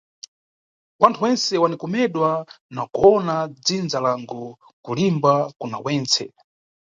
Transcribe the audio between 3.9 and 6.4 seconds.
langu, kulimba kuna mwentse.